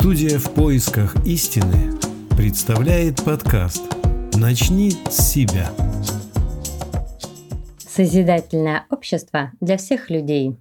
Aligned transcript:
Студия 0.00 0.38
в 0.38 0.54
поисках 0.54 1.16
истины 1.26 1.92
представляет 2.36 3.24
подкаст 3.24 3.82
«Начни 4.34 4.92
с 4.92 5.32
себя». 5.32 5.72
Созидательное 7.80 8.86
общество 8.90 9.50
для 9.60 9.76
всех 9.76 10.08
людей. 10.08 10.56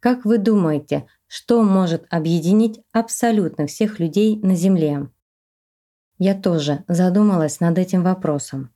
Как 0.00 0.26
вы 0.26 0.36
думаете, 0.36 1.06
что 1.26 1.62
может 1.62 2.04
объединить 2.10 2.78
абсолютно 2.92 3.66
всех 3.66 4.00
людей 4.00 4.38
на 4.42 4.54
Земле? 4.54 5.08
Я 6.18 6.34
тоже 6.34 6.84
задумалась 6.88 7.60
над 7.60 7.78
этим 7.78 8.02
вопросом. 8.02 8.70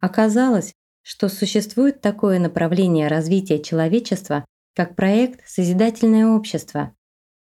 Оказалось, 0.00 0.72
что 1.02 1.28
существует 1.28 2.00
такое 2.00 2.38
направление 2.38 3.08
развития 3.08 3.62
человечества, 3.62 4.46
как 4.74 4.96
проект 4.96 5.46
«Созидательное 5.46 6.26
общество». 6.26 6.95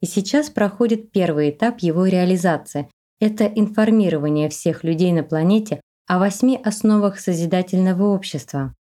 И 0.00 0.06
сейчас 0.06 0.50
проходит 0.50 1.10
первый 1.10 1.50
этап 1.50 1.80
его 1.80 2.06
реализации. 2.06 2.88
Это 3.20 3.45
информирование 3.46 4.48
всех 4.48 4.84
людей 4.84 5.12
на 5.12 5.22
планете 5.22 5.80
о 6.06 6.19
восьми 6.19 6.60
основах 6.62 7.19
созидательного 7.19 8.05
общества. 8.14 8.74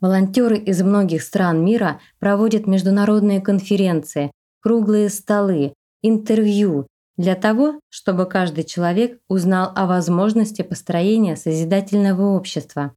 Волонтеры 0.00 0.56
из 0.58 0.82
многих 0.82 1.22
стран 1.22 1.64
мира 1.64 2.00
проводят 2.18 2.66
международные 2.66 3.40
конференции, 3.40 4.30
круглые 4.60 5.10
столы, 5.10 5.74
интервью 6.02 6.86
для 7.16 7.36
того, 7.36 7.80
чтобы 7.90 8.26
каждый 8.26 8.64
человек 8.64 9.20
узнал 9.28 9.70
о 9.74 9.86
возможности 9.86 10.62
построения 10.62 11.36
созидательного 11.36 12.36
общества 12.36 12.94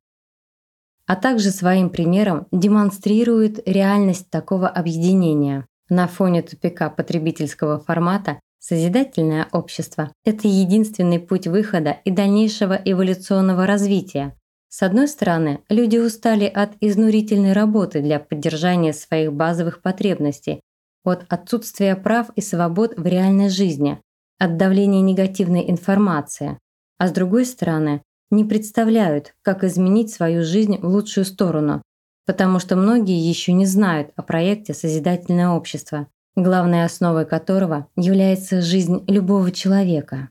а 1.07 1.15
также 1.15 1.52
своим 1.52 1.90
примером 1.90 2.48
демонстрирует 2.52 3.68
реальность 3.68 4.29
такого 4.29 4.68
объединения. 4.68 5.65
На 5.90 6.07
фоне 6.07 6.41
тупика 6.41 6.90
потребительского 6.90 7.80
формата 7.80 8.40
созидательное 8.60 9.48
общество– 9.54 10.12
это 10.26 10.48
единственный 10.48 11.20
путь 11.20 11.48
выхода 11.48 11.98
и 12.04 12.12
дальнейшего 12.12 12.74
эволюционного 12.74 13.66
развития. 13.66 14.35
С 14.68 14.84
одной 14.84 15.08
стороны, 15.08 15.62
люди 15.70 15.98
устали 15.98 16.46
от 16.46 16.71
изнурительной 16.82 17.54
работы 17.54 18.02
для 18.02 18.20
поддержания 18.20 18.91
своих 18.91 19.32
базовых 19.32 19.82
потребностей, 19.82 20.60
от 21.05 21.26
отсутствия 21.30 21.96
прав 21.96 22.32
и 22.35 22.41
свобод 22.41 22.93
в 22.98 23.05
реальной 23.05 23.48
жизни, 23.48 24.02
от 24.40 24.58
давления 24.58 25.02
негативной 25.02 25.70
информации. 25.70 26.60
А 26.98 27.08
с 27.08 27.12
другой 27.12 27.46
стороны, 27.46 28.02
не 28.30 28.43
представляют, 28.43 29.35
как 29.41 29.63
изменить 29.63 30.13
свою 30.13 30.43
жизнь 30.43 30.77
в 30.80 30.85
лучшую 30.85 31.24
сторону, 31.24 31.82
потому 32.28 32.60
что 32.60 32.76
многие 32.76 33.18
еще 33.18 33.54
не 33.54 33.66
знают 33.66 34.12
о 34.18 34.22
проекте 34.22 34.74
«Созидательное 34.74 35.50
общество», 35.50 36.08
главной 36.36 36.84
основой 36.84 37.26
которого 37.26 37.88
является 37.96 38.62
жизнь 38.62 39.04
любого 39.08 39.50
человека. 39.52 40.30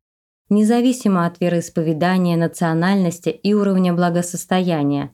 Независимо 0.51 1.27
от 1.27 1.41
вероисповедания, 1.41 2.37
национальности 2.37 3.31
и 3.31 3.55
уровня 3.55 3.95
благосостояния, 3.95 5.13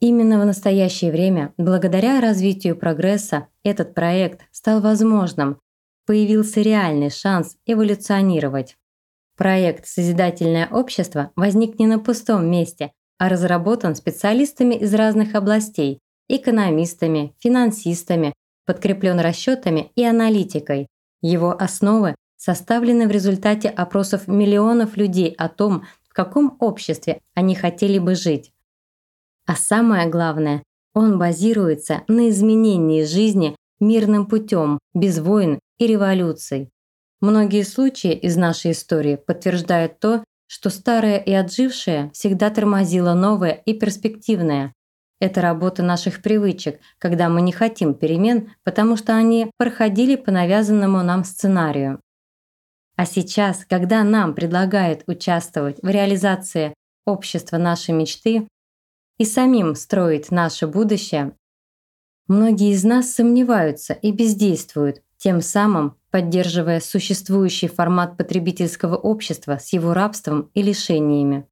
именно 0.00 0.38
в 0.38 0.44
настоящее 0.44 1.10
время, 1.10 1.54
благодаря 1.56 2.20
развитию 2.20 2.76
прогресса, 2.76 3.48
этот 3.64 3.94
проект 3.94 4.42
стал 4.52 4.82
возможным, 4.82 5.58
появился 6.06 6.60
реальный 6.60 7.10
шанс 7.10 7.56
эволюционировать. 7.64 8.76
Проект 9.36 9.86
«Созидательное 9.86 10.68
общество» 10.70 11.30
возник 11.36 11.78
не 11.78 11.86
на 11.86 11.98
пустом 11.98 12.50
месте, 12.50 12.92
а 13.16 13.30
разработан 13.30 13.94
специалистами 13.94 14.74
из 14.74 14.92
разных 14.92 15.34
областей– 15.34 16.00
экономистами, 16.28 17.34
финансистами, 17.38 18.34
подкреплен 18.66 19.18
расчетами 19.20 19.92
и 19.96 20.04
аналитикой. 20.04 20.88
Его 21.20 21.56
основы 21.58 22.14
составлены 22.36 23.08
в 23.08 23.10
результате 23.10 23.68
опросов 23.68 24.28
миллионов 24.28 24.96
людей 24.96 25.34
о 25.36 25.48
том, 25.48 25.86
в 26.08 26.14
каком 26.14 26.56
обществе 26.60 27.20
они 27.34 27.54
хотели 27.54 27.98
бы 27.98 28.14
жить. 28.14 28.52
А 29.46 29.56
самое 29.56 30.08
главное, 30.08 30.62
он 30.94 31.18
базируется 31.18 32.02
на 32.08 32.28
изменении 32.28 33.04
жизни 33.04 33.56
мирным 33.80 34.26
путем, 34.26 34.78
без 34.94 35.18
войн 35.18 35.60
и 35.78 35.86
революций. 35.86 36.70
Многие 37.20 37.64
случаи 37.64 38.12
из 38.12 38.36
нашей 38.36 38.72
истории 38.72 39.16
подтверждают 39.16 39.98
то, 39.98 40.24
что 40.46 40.70
старое 40.70 41.18
и 41.18 41.32
отжившее 41.32 42.10
всегда 42.12 42.50
тормозило 42.50 43.14
новое 43.14 43.52
и 43.52 43.74
перспективное. 43.74 44.72
Это 45.20 45.40
работа 45.40 45.82
наших 45.82 46.22
привычек, 46.22 46.80
когда 46.98 47.28
мы 47.28 47.42
не 47.42 47.50
хотим 47.50 47.94
перемен, 47.94 48.52
потому 48.62 48.96
что 48.96 49.16
они 49.16 49.50
проходили 49.56 50.14
по 50.14 50.30
навязанному 50.30 51.02
нам 51.02 51.24
сценарию. 51.24 52.00
А 52.96 53.04
сейчас, 53.04 53.64
когда 53.64 54.04
нам 54.04 54.34
предлагают 54.34 55.02
участвовать 55.06 55.78
в 55.82 55.88
реализации 55.88 56.74
общества 57.04 57.56
нашей 57.56 57.94
мечты 57.94 58.46
и 59.18 59.24
самим 59.24 59.74
строить 59.74 60.30
наше 60.30 60.66
будущее, 60.66 61.32
многие 62.28 62.72
из 62.72 62.84
нас 62.84 63.12
сомневаются 63.12 63.94
и 63.94 64.12
бездействуют, 64.12 65.02
тем 65.16 65.40
самым 65.40 65.96
поддерживая 66.10 66.80
существующий 66.80 67.68
формат 67.68 68.16
потребительского 68.16 68.96
общества 68.96 69.58
с 69.58 69.72
его 69.72 69.94
рабством 69.94 70.50
и 70.54 70.62
лишениями. 70.62 71.46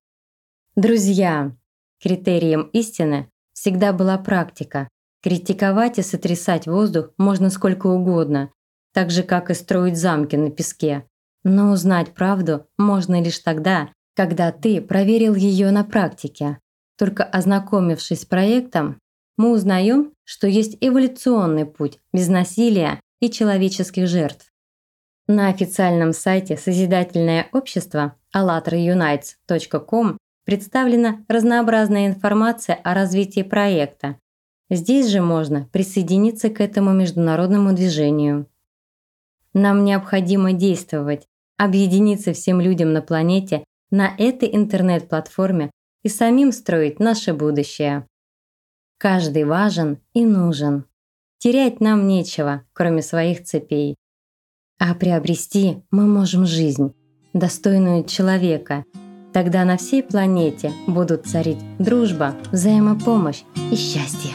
Друзья, 0.76 1.52
критерием 2.00 2.62
истины 2.72 3.30
всегда 3.56 3.92
была 3.92 4.18
практика. 4.18 4.88
Критиковать 5.22 5.98
и 5.98 6.02
сотрясать 6.02 6.66
воздух 6.66 7.10
можно 7.16 7.50
сколько 7.50 7.88
угодно, 7.88 8.50
так 8.92 9.10
же, 9.10 9.22
как 9.22 9.50
и 9.50 9.54
строить 9.54 9.96
замки 9.96 10.36
на 10.36 10.50
песке. 10.50 11.06
Но 11.42 11.72
узнать 11.72 12.14
правду 12.14 12.66
можно 12.76 13.20
лишь 13.20 13.38
тогда, 13.38 13.88
когда 14.14 14.52
ты 14.52 14.80
проверил 14.80 15.34
ее 15.34 15.70
на 15.70 15.84
практике. 15.84 16.58
Только 16.98 17.24
ознакомившись 17.24 18.22
с 18.22 18.24
проектом, 18.24 19.00
мы 19.36 19.52
узнаем, 19.52 20.12
что 20.24 20.46
есть 20.46 20.76
эволюционный 20.80 21.66
путь 21.66 21.98
без 22.12 22.28
насилия 22.28 23.00
и 23.20 23.30
человеческих 23.30 24.06
жертв. 24.06 24.52
На 25.26 25.48
официальном 25.48 26.12
сайте 26.12 26.56
Созидательное 26.56 27.48
общество 27.52 28.16
allatraunites.com 28.34 30.18
представлена 30.46 31.24
разнообразная 31.28 32.06
информация 32.06 32.76
о 32.76 32.94
развитии 32.94 33.42
проекта. 33.42 34.18
Здесь 34.70 35.08
же 35.08 35.20
можно 35.20 35.68
присоединиться 35.72 36.48
к 36.48 36.60
этому 36.60 36.92
международному 36.92 37.74
движению. 37.74 38.48
Нам 39.52 39.84
необходимо 39.84 40.52
действовать, 40.52 41.26
объединиться 41.58 42.32
всем 42.32 42.60
людям 42.60 42.92
на 42.92 43.02
планете 43.02 43.64
на 43.90 44.14
этой 44.18 44.54
интернет-платформе 44.54 45.70
и 46.02 46.08
самим 46.08 46.52
строить 46.52 47.00
наше 47.00 47.34
будущее. 47.34 48.06
Каждый 48.98 49.44
важен 49.44 49.98
и 50.14 50.24
нужен. 50.24 50.84
Терять 51.38 51.80
нам 51.80 52.06
нечего, 52.06 52.64
кроме 52.72 53.02
своих 53.02 53.44
цепей. 53.44 53.96
А 54.78 54.94
приобрести 54.94 55.82
мы 55.90 56.06
можем 56.06 56.46
жизнь, 56.46 56.94
достойную 57.32 58.04
человека. 58.04 58.84
Тогда 59.36 59.66
на 59.66 59.76
всей 59.76 60.02
планете 60.02 60.72
будут 60.86 61.26
царить 61.26 61.58
дружба, 61.78 62.34
взаимопомощь 62.52 63.42
и 63.70 63.76
счастье. 63.76 64.30